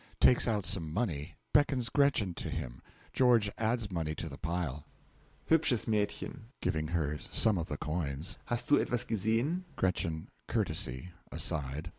(Takes 0.19 0.47
out 0.47 0.65
some 0.65 0.91
money 0.91 1.35
beckons 1.53 1.89
Gretchen 1.89 2.33
to 2.33 2.49
him. 2.49 2.81
George 3.13 3.51
adds 3.59 3.91
money 3.91 4.15
to 4.15 4.27
the 4.27 4.37
pile.) 4.39 4.83
Hubsches 5.47 5.85
Madchen 5.85 6.45
(giving 6.59 6.87
her 6.87 7.19
some 7.19 7.59
of 7.59 7.67
the 7.67 7.77
coins), 7.77 8.39
hast 8.45 8.67
Du 8.69 8.81
etwas 8.83 9.03
gesehen? 9.05 9.63
GR. 9.75 9.91
(Courtesy 10.47 11.11
aside.) 11.31 11.89